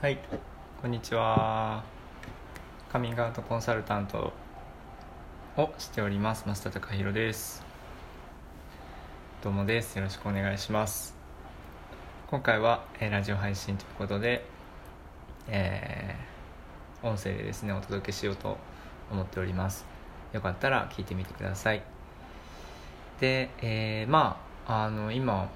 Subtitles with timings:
[0.00, 0.18] はい、
[0.80, 1.82] こんにちは。
[2.92, 4.32] カミングアウトコンサルタント
[5.56, 7.64] をしております増田貴弘です。
[9.42, 9.96] どうもです。
[9.96, 11.16] よろしくお願いします。
[12.30, 14.44] 今回は、えーラジオ配信ということで、
[15.48, 18.56] えー音声でですねお届けしようと
[19.10, 19.84] 思っております。
[20.32, 21.82] よかったら聞いてみてください。
[23.18, 25.50] で、えーまああの今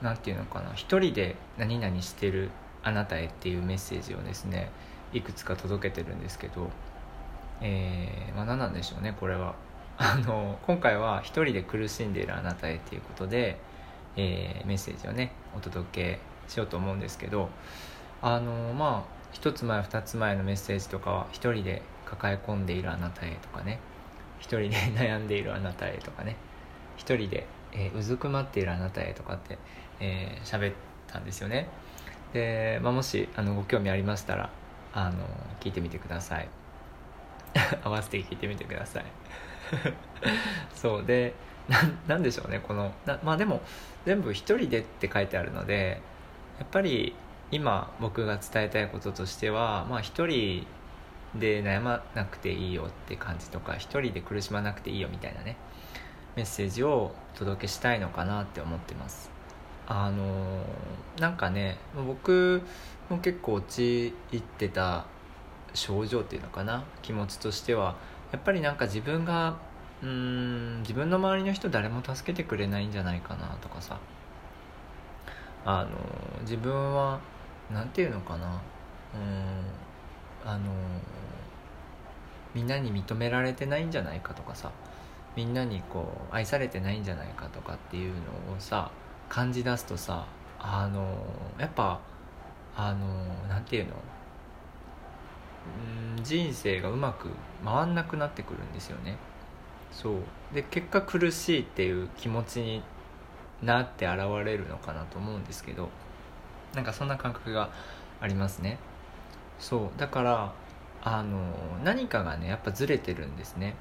[0.00, 2.50] なんていうのかな一人で何々してる
[2.82, 4.70] あなたへっていうメッセージをですね
[5.12, 6.70] いくつか届けてるんですけど、
[7.60, 9.54] えーまあ、何なんでしょうねこれは。
[10.02, 13.58] あの今回は一人で苦しんでいるあなたへっていうことで、
[14.16, 17.50] えーメッセージをねお届けしようと思うんですけど
[18.22, 23.78] あのまあ一つ前二つ前のメッセージとかは一人で抱え込んでいるあなたへとかね
[24.38, 26.36] 一人で悩んでいるあなたへとかね
[26.96, 29.58] 一人で、えーうずくまっているあなたへとかって
[30.00, 30.74] えー喋、っ
[31.06, 31.68] たんですよね。
[32.32, 34.50] で、まあ、もしあのご興味ありましたら
[34.92, 35.26] あの
[35.60, 36.48] 聞いてみてください。
[37.82, 39.04] 合わせて聞いてみてください。
[40.74, 41.34] そうで
[41.68, 41.78] な
[42.08, 43.62] なんでしょうねこのなまあでも
[44.04, 46.00] 全部一人でって書いてあるので
[46.58, 47.14] やっぱり
[47.50, 50.66] 今僕が伝えたいこととしてはまあ一人
[51.34, 55.56] で悩まなくていいよって感じとか一人で苦しまなくていいよみたいなね
[56.36, 59.39] メッセージをお届けしたいのかなって思ってます。
[59.92, 60.64] あの
[61.18, 62.62] なんかね僕
[63.08, 65.04] も結構陥ってた
[65.74, 67.96] 症状っていうのかな気持ちとしては。
[68.30, 69.56] やっぱりなんか自分が
[70.00, 73.98] うん自分の周りの人誰も助けてくれないんじゃないかなとかさ。
[75.64, 75.90] あの
[76.42, 77.18] 自分は
[77.70, 78.62] なんていうのかな
[79.14, 80.70] うんあの
[82.54, 84.70] みんなに認められてないんじゃないかとかさ。
[85.36, 88.90] みんなにこう愛されてないんじゃないかとかっていうのをさ
[89.30, 90.26] 感じ出すとさ
[90.58, 91.16] あの
[91.58, 92.00] やっぱ
[92.76, 93.06] あの
[93.48, 93.94] なんていうの？
[96.16, 97.28] うん人生がうまく
[97.64, 99.16] 回んなくなってくるんですよね。
[99.92, 100.54] そう。
[100.54, 102.82] で結果苦しいっていう気持ちに
[103.62, 105.88] なって現れるのかなと思うんですけど
[106.74, 107.70] なんかそんな感覚が
[108.20, 108.78] ありますね。
[109.58, 109.98] そう。
[109.98, 110.52] だから
[111.02, 111.38] あの
[111.84, 113.74] 何かがねやっぱずれてるんですね。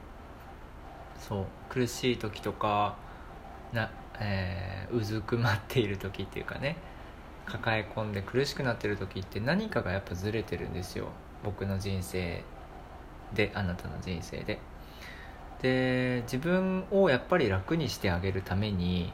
[1.17, 1.45] そう。
[1.69, 2.95] 苦しい時とか
[3.73, 6.75] な、えーうずくまっている時っていうかね
[7.45, 11.07] 抱え込んで苦しくなってる時って何かがやっぱずれてるんですよ。
[11.43, 12.43] 僕の人生
[13.33, 14.59] であなたの人生で。
[15.61, 19.11] で自分をやっぱり楽にしてあげるために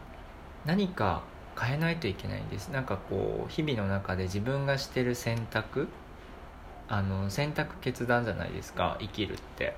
[0.66, 1.24] 何か
[1.60, 2.70] 変えないといけないんです。
[2.70, 5.88] なんかこう日々の中で自分がしてる選択
[6.88, 9.76] あの選択決断じゃないですか生きるって。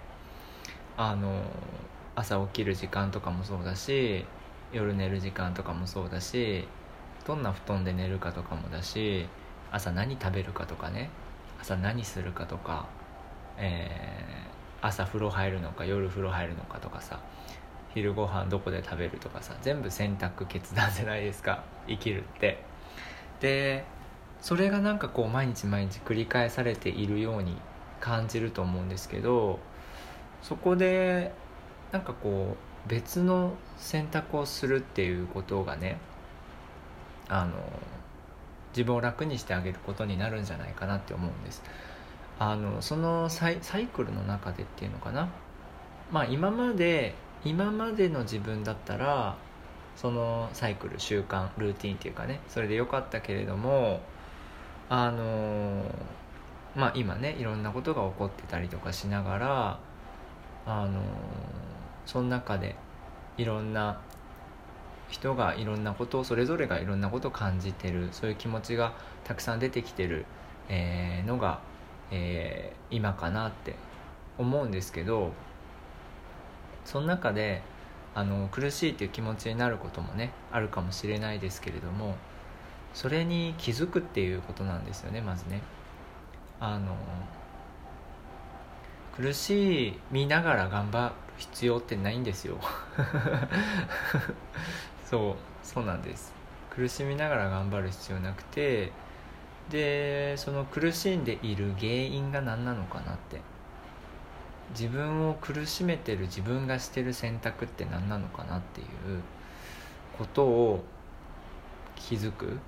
[0.97, 1.43] あの
[2.15, 4.25] 朝起きる時間とかもそうだし
[4.71, 6.67] 夜寝る時間とかもそうだし
[7.25, 9.27] どんな布団で寝るかとかもだし
[9.71, 11.09] 朝何食べるかとかね
[11.59, 12.87] 朝何するかとか、
[13.57, 14.47] えー
[14.81, 17.19] 朝風呂入るのか夜風呂入るのかとかさ
[17.93, 22.63] 昼ご飯どこで食べるとかさ全部選択決断じゃないですか生きるって。
[23.39, 23.85] で
[24.41, 27.57] それがなんかこう毎日毎日繰り返されているように
[27.99, 29.59] 感じると思うんですけど
[30.43, 31.31] そこで
[31.91, 35.97] なんかこう別の選択をするっていうことがね
[37.29, 37.53] あの
[38.71, 41.63] 自分を楽にしてあげることになるんじゃないかなって思うんです。
[42.39, 45.29] あのそのサイサイクルの中でっていうのかな。
[46.11, 49.35] まあ今まで今までの自分だったら
[49.95, 53.99] そのサイクル習慣ルーティンっていうかねそれでよかったけれども
[54.89, 55.83] あの
[56.75, 59.79] まあ今ねいろんなことが起こってたりとかしながら
[60.65, 61.01] あの
[62.07, 62.75] その中で
[63.37, 63.99] いろんな
[65.09, 68.93] 人がいろんなことをそれぞれがいろんなことを感じてるそういう気持ちが
[69.25, 70.25] たくさん出てきてる、
[70.69, 71.59] えーのが、
[72.09, 73.75] えー今かなって
[74.37, 75.33] 思うんですけど
[76.85, 77.61] その中で
[78.15, 82.15] あの苦しいっていう気持ちになることもねあるかもしれないですけれども
[82.93, 85.61] それに気づくっていうことなんですよねまずね。
[86.59, 86.95] あの
[89.15, 92.57] 苦しみながら頑張必要ってないんですよ。
[95.05, 96.33] そうそうなんです。
[96.69, 98.91] 苦しみながら頑張る必要なくて
[99.69, 103.41] でその苦しんでいる原因が何なのかなって。
[104.71, 108.87] 自分を苦しめてる自分がしてる選択って何なのかなっていう
[110.17, 110.83] ことを
[111.95, 112.59] 気づく。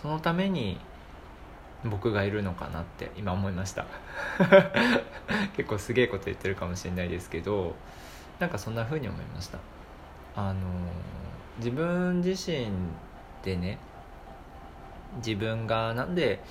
[0.00, 0.80] そのために
[1.84, 3.86] 僕がいるのかなって今思いました。
[5.56, 7.74] 結構すげえこと言ってるかもしれないですけど
[8.38, 9.58] なんかそんな風に思いました。
[10.36, 10.60] あの
[11.58, 12.68] 自分自身
[13.42, 13.78] でね
[15.16, 16.42] 自分がなんで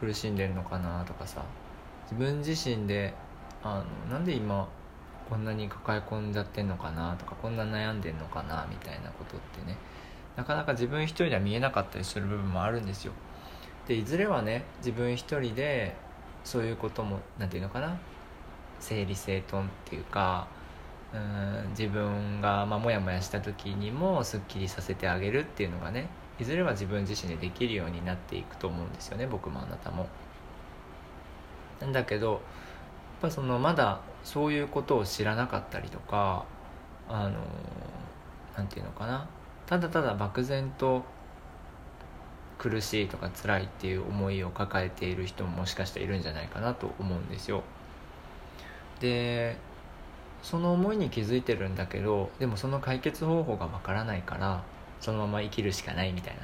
[0.00, 1.42] 苦しんでるのかなとかさ
[2.04, 3.14] 自分自身で
[3.62, 4.68] あのなんで今
[5.28, 9.76] こんなに抱え込んじゃってんのかなとかこんな悩んでんのかなみたいなことってね
[10.36, 13.12] なかなか自分一人では見えなかったりする部分もあるんですよ。
[13.86, 15.94] でいずれはね自分一人で
[16.44, 17.98] そういうことも何て言うのかな
[18.80, 20.48] 整理整頓っていうか
[21.14, 26.08] うん自分がまモヤモヤした時にもすっきりさせてあげるっていうのがね
[26.40, 30.08] いずれは自分自身でできるようになっていくと思うんですよね僕もあなたも。
[31.80, 32.40] なんだけどやっ
[33.22, 36.44] ぱそのまだそういうことを知らなかったりとか
[37.08, 37.40] あの
[38.56, 39.28] なんていうのかな
[39.66, 41.04] ただただ漠然と
[42.62, 47.64] 苦しいとか辛いっていう思いを抱えている人ももしかしたらいるんじゃないかなと思うんですよ。
[49.00, 49.56] で
[50.44, 54.62] その思いに気づいてるんだけどでもその解決方法がわからないから
[55.00, 56.42] そのまま生きるしかないみたいな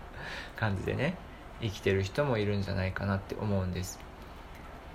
[0.56, 1.16] 感じでね
[1.60, 4.00] 生きてる人もいるんじゃないかなって思うんです。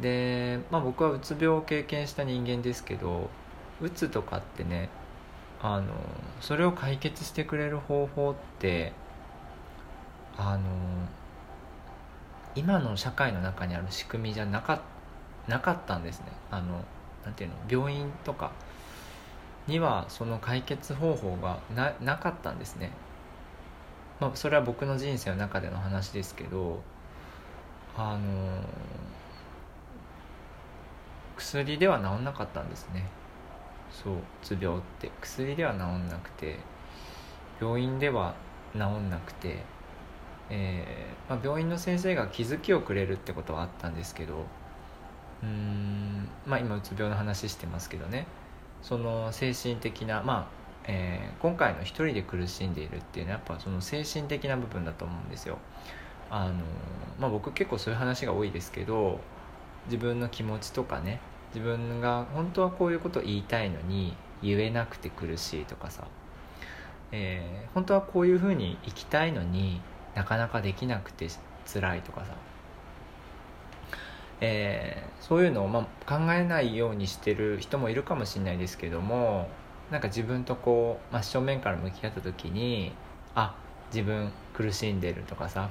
[0.01, 3.29] で、まあ、僕はうつ病を経験した人間ですけど
[3.81, 4.89] うつとかってね
[5.61, 5.93] あの
[6.41, 8.93] それを解決してくれる方法って
[10.37, 10.61] あの
[12.55, 14.81] 今の社会の中にある仕組みじゃなか
[15.47, 16.27] なかったんですね。
[16.51, 16.83] あの
[17.23, 18.51] なんていうの病院とか
[19.67, 22.91] にはその解決方法がななかったんですね、
[24.19, 26.81] まあ、それは僕の人生の中での話ですけど
[27.97, 28.61] あの
[31.35, 33.05] 薬では治んなかったんですね。
[33.91, 35.11] そううつ病って。
[35.21, 36.57] 薬では治んなくて
[37.59, 38.35] 病院では
[38.73, 39.63] 治んなくて
[40.49, 44.45] えー、まあ、病院の先生が気づきをくれるってことはあったんですけど
[45.43, 48.27] うんまあ今うつ病の話してますけどね。
[48.81, 55.57] その精神的なまあえー、今回の一人で苦しんでいるっていうのはやっぱその精神的な部分だと思うんですよ。
[56.29, 56.53] あの
[57.19, 59.19] まあ僕結構そういう話が多いですけど
[59.85, 61.19] 自分の気持ちとかね
[61.53, 66.03] 自分が本当はこういうこと言いたいのに言えなくて苦しいとかさ、
[67.11, 69.81] えー、本当はこういうふうに生きたいのに
[70.15, 71.27] なかなかできなくて
[71.71, 72.27] 辛いとかさ、
[74.41, 79.49] えー、そういうのを、まあ、考えないようにしてる人もいるかもしれないですけども
[79.91, 82.93] なんか自分とこう真正面から向き合った時に
[83.35, 83.55] あ
[83.93, 85.69] 自分苦しんでるとかさ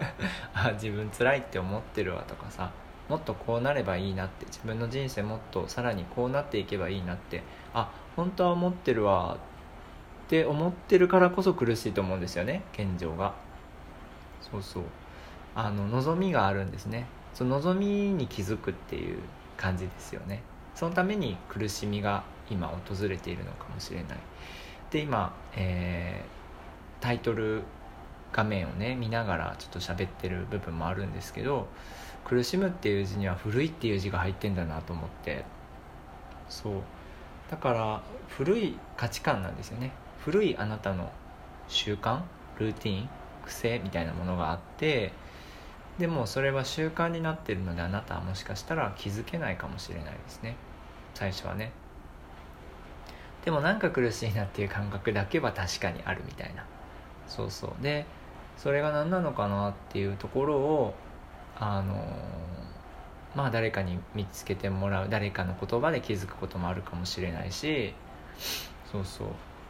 [0.54, 2.70] あ自分辛いって思ってるわとかさ
[3.08, 7.42] もっとこうなればいいなって自分の人生もっとさらにこうなっていけばいいなって
[7.74, 9.38] あ本当は思ってるわ
[10.26, 13.47] って思ってるからこそ苦しいと思うんですよね現状が。
[14.50, 14.82] そうそう。
[15.54, 17.06] あの望みがあるんですね。
[17.34, 19.18] その望みに気づくっていう
[19.56, 20.42] 感じですよね。
[20.74, 24.18] そのために苦しみが今訪れているのかもしれない。
[24.90, 27.62] で今、えー、タイトル
[28.32, 31.66] 画面をね見ながらちょっと喋ってる部分もあるんですけど
[32.24, 35.44] 苦しむっていう字には古いっていう字が入ってんだなと思って。
[36.48, 36.74] そう。
[37.50, 39.92] だから古い価値観なんですよね。
[40.24, 41.10] 古いあなたの
[41.68, 42.20] 習慣
[42.58, 43.08] ルーティン
[43.48, 45.12] 癖みたいなものがあって
[45.98, 50.56] でもそれは習慣になってるのであなたはもしかしたら気づけないかもしれないですね。
[51.14, 51.72] 最初はね。
[53.44, 56.64] でもなんか苦しいなっていう感覚だけは確かにあるみたいな。
[57.26, 57.82] そうそう。
[57.82, 58.06] で
[58.56, 60.94] それが何なのかなっていうところを
[61.58, 62.06] あの
[63.34, 67.94] まあ誰かに見つけてもらう誰かの言葉で気づくこともあるかもしれないし
[68.92, 69.28] そうそう。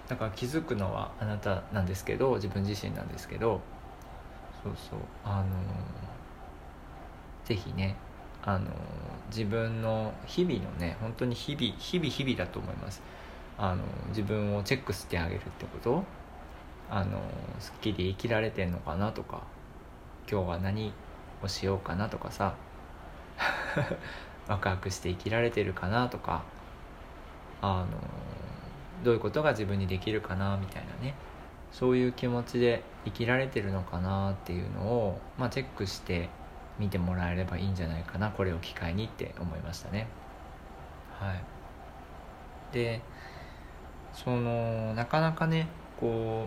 [0.08, 3.60] だから気づくのはあなたなんですけど自分自身なんですけど
[4.62, 4.98] そうそう。
[5.24, 5.46] あの
[7.44, 7.96] 是非ね
[8.42, 8.70] あの
[9.28, 13.02] 自分の日々のね本当に日々日々日々だと思います。
[13.58, 16.04] あの自分をチェックしてあげるってこと？
[16.90, 17.20] あの
[17.60, 19.42] すっきり生きられてんのかなとか
[20.30, 20.92] 今日は何
[21.42, 22.54] をしようかなとかさ
[24.48, 26.42] ワクワクして生きられてるかなとか
[27.60, 27.86] あの
[29.04, 31.14] どういうことが自分にできるかなみたいなね。
[31.72, 36.30] そういう気持ちで生きられてるのかなっていうのを、まあ、チェックして
[36.78, 38.30] 見てもらえればいいんじゃないかな。
[38.30, 40.06] これを機会にって思いましたね。
[41.18, 41.42] はい。
[42.72, 43.00] で
[44.12, 46.46] そのなかなかねこ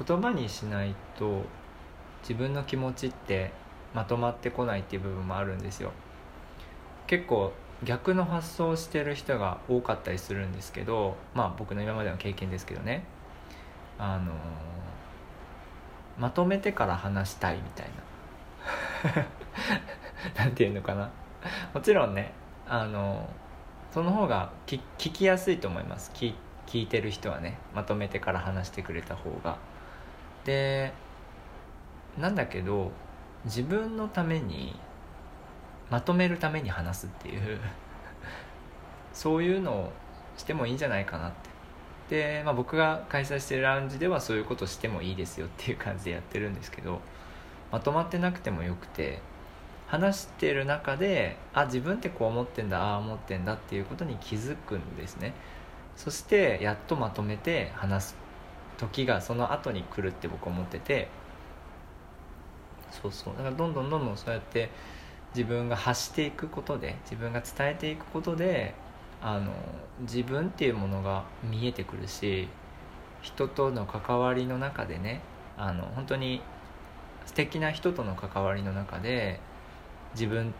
[0.00, 1.42] う言葉にしないと
[2.22, 3.52] 自分の気持ちって
[3.94, 5.92] まとまってこないっていう部分もあるんですよ。
[7.06, 7.52] 結構
[7.84, 13.04] 逆の発想をしてる人が多かったりするんですけどまあ僕の今までの経験ですけどね。
[13.98, 14.32] あの
[16.18, 17.86] まとめてから話したいみたい
[19.14, 19.24] な。
[20.44, 21.10] なんていうのかな。
[21.74, 22.32] もちろんね
[22.68, 23.28] あの
[23.90, 26.10] その方が聞きやすいと思います。
[26.14, 26.34] 聞
[26.66, 29.56] 聞いてる人はねまとめてから話してくれた方が。
[30.44, 30.92] で
[32.18, 32.92] なんだけど
[33.44, 34.78] 自分のために
[35.92, 37.60] まとめるために話すっていう。
[39.12, 39.92] そういうのを
[40.38, 41.50] してもいいんじゃないかなって。
[42.08, 47.00] で、まあ、僕が開催してるラウンジではそういうことしてもいいですよっていう感じでやってるんですけど
[47.70, 49.20] まとまってなくてもよくて
[49.86, 55.32] 話してる中であ自分ってこう思ってんだああ思ってんだっていうことに気づくんですね。
[55.96, 58.16] そしてやっとまとめて話す
[58.78, 61.08] 時がその後に来るって僕思ってて
[62.90, 63.34] そうそう。
[63.36, 64.70] だからどんどんどんどんそうやって
[65.34, 68.74] 自分が発していくことで自分が伝えていくことで
[69.20, 69.52] あの
[70.00, 72.48] 自分っていうものが見えてくるし
[73.22, 75.20] 人との関わりの中でね
[75.56, 76.42] あの本当に
[77.26, 79.40] 素敵な人との関わりの中で
[80.14, 80.52] 自分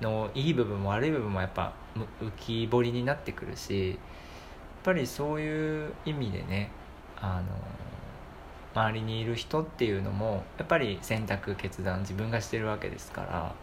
[0.00, 1.72] のいい部分も悪い部分もやっぱ
[2.20, 3.98] 浮き彫りになってくるしやっ
[4.84, 6.70] ぱりそういう意味でね
[7.16, 13.54] あの周りにいる人っていうのもやっぱり選択決断自分がしてるわけですから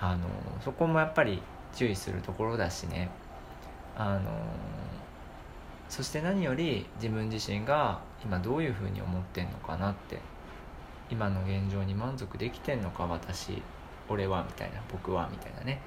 [0.00, 0.26] あの
[0.64, 1.42] そこもやっぱり
[1.74, 3.10] 注意するところだしね。
[3.96, 4.30] あの
[5.88, 10.20] そして何より自分自身が今どういうふうに思ってんのかなって
[11.10, 13.60] 今の現状に満足できてんのか私
[14.08, 15.80] 俺はみたいな僕はみたいなね。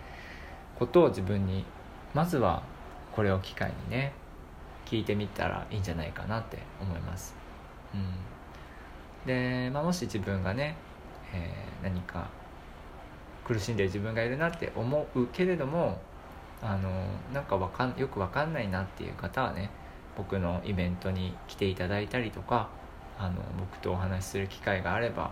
[0.77, 1.65] ことを自分に
[2.13, 2.63] まずは
[3.12, 4.13] これを機会にね
[4.86, 7.36] 聞いてみたらいいんじゃないかなって思います。
[7.93, 10.75] うん、で、まあ、もし自分がね、
[11.34, 12.27] えー、何か
[13.46, 16.00] 苦しんでる自分がいるなって思うけれども
[16.62, 16.90] あの
[17.34, 19.70] なんかわかんよく分かんないなっていう方はね
[20.18, 22.70] 僕のイベントに来ていただいたりとか
[23.20, 25.32] あの僕とお話しする機会があれば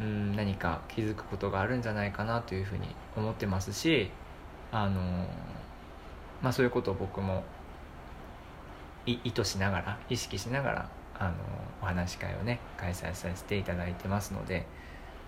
[0.00, 4.10] うん何か気づくことがあるんじゃないかなというふうに思ってますし
[4.72, 5.00] あの、
[6.42, 7.44] まあ、そういうことを僕も
[9.06, 11.34] 意図しながら意識しながらあの
[11.82, 14.66] お話し会をね開催させていただいてますので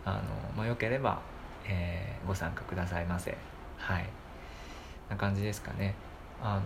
[0.04, 0.20] あの、
[0.56, 1.20] まあ、よければ、
[1.66, 3.36] えー、ご参加くださいませ。
[3.78, 4.06] はい。
[5.08, 5.94] な感じですかね。
[6.42, 6.62] あの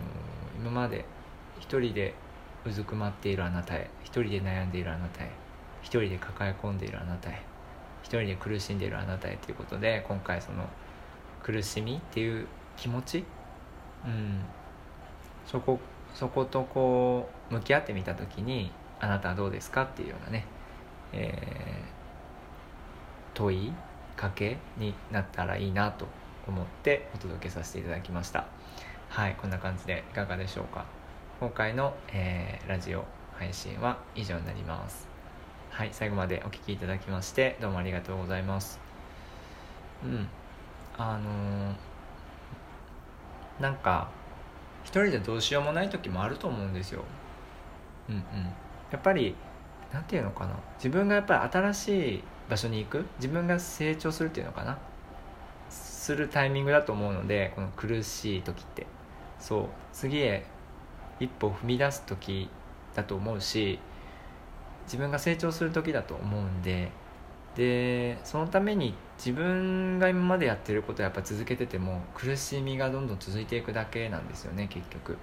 [0.57, 1.05] 今まで
[1.61, 2.15] 一人で
[2.65, 5.31] うずくまっているあなたへ一人で悩んでいるあなたへ
[5.83, 7.43] 一人で抱え込んでいるあなたへ
[8.03, 10.69] 一人で苦しんでいるあなたへということで今回その
[11.43, 13.25] 苦しみっていう気持ち
[14.05, 14.41] うん。
[15.47, 15.81] そこ
[16.15, 20.45] そことこう向き合ってみた時にあなたはどうですかっていうようなね、
[21.13, 23.73] えー、問い
[24.19, 26.09] かけになったらいいなと
[26.49, 28.47] 思ってお届けさせていただきました。
[29.09, 30.85] はいこんな感じでいかがでしょうか？
[31.39, 33.05] 今回の、えー、ラジオ
[33.39, 35.07] 配信は以上になります。
[35.71, 38.81] はい最後までお聴きいただきましてどうもありがとうございます。
[40.05, 40.29] うん
[40.99, 44.11] あのー、なんか
[44.83, 47.05] 一人でどうしようもない時もあると思うんですよ。
[48.09, 48.23] うんうん。
[48.91, 49.37] やっぱり
[49.93, 50.55] 何て言うのかな。
[50.77, 53.05] 自分がやっぱり新しい場所に行く？
[53.19, 54.79] 自分が成長するっていうのかな？
[55.69, 58.87] するタイミングだと思うのでこの苦しい時って。
[59.39, 59.67] そう。
[59.93, 60.47] 次へ
[61.21, 62.49] 一歩踏み出す時
[62.95, 63.79] だと思うし
[64.85, 66.91] 自分が成長する時だと思うんで。
[67.57, 75.19] でそのために自分が今までやってることをやっぱ続けてても苦しみがどんどん続いていくだけなんですよね結局。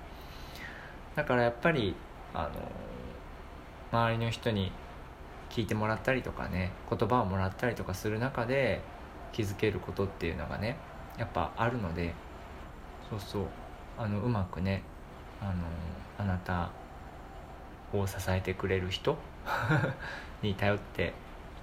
[1.16, 1.96] だからやっぱり
[2.34, 4.74] あの周りの人に
[5.56, 8.82] 聞いてもらったりとかね言葉をもらったりとかする中で
[9.32, 10.76] 気づけることっていうのがね
[11.18, 12.14] やっぱあるので
[13.10, 13.46] そうそう
[13.98, 14.84] あのうまくね
[15.42, 15.54] あの
[16.18, 16.72] あなた
[17.94, 19.18] を支えてくれる人
[20.44, 21.12] に頼ってい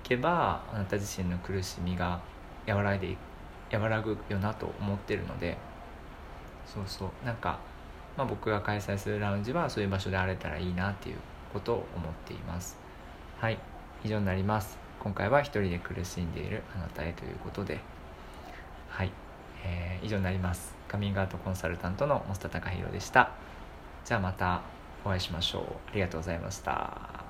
[0.04, 2.20] けばあなた自身の苦しみが
[2.66, 3.18] 和らいで
[3.70, 5.58] 和らぐよなと思ってるので
[6.64, 7.58] そうそうなんか、
[8.16, 11.18] まあ、僕が開催するラウンジはそういう場所であれたらいいなっていう
[11.52, 12.78] ことを思っています。
[13.38, 13.71] はい。
[14.04, 14.78] 以上になります。
[15.00, 17.80] 今回は一人で苦しんでいるあなたへということで。
[18.88, 19.12] はい、
[19.64, 20.74] えー、以上になります。
[20.88, 23.30] カミングアウトコンサルタントの増田隆弘でした。
[24.04, 24.62] じゃあまた
[25.04, 25.62] お会いしましょう。
[25.90, 27.21] ありがとうございました。